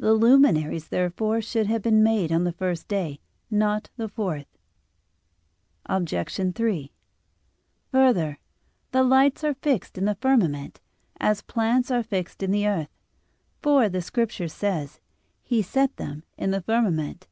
The 0.00 0.14
luminaries, 0.14 0.88
therefore, 0.88 1.40
should 1.40 1.68
have 1.68 1.80
been 1.80 2.02
made 2.02 2.32
on 2.32 2.42
the 2.42 2.50
first 2.50 2.88
day, 2.88 3.20
not 3.52 3.88
on 3.90 3.92
the 4.04 4.08
fourth. 4.08 4.58
Obj. 5.86 6.56
3: 6.56 6.92
Further, 7.92 8.38
the 8.90 9.04
lights 9.04 9.44
are 9.44 9.54
fixed 9.54 9.96
in 9.96 10.06
the 10.06 10.16
firmament, 10.16 10.80
as 11.20 11.42
plants 11.42 11.88
are 11.92 12.02
fixed 12.02 12.42
in 12.42 12.50
the 12.50 12.66
earth. 12.66 12.90
For, 13.62 13.88
the 13.88 14.02
Scripture 14.02 14.48
says: 14.48 14.98
"He 15.40 15.62
set 15.62 15.98
them 15.98 16.24
in 16.36 16.50
the 16.50 16.62
firmament." 16.62 17.28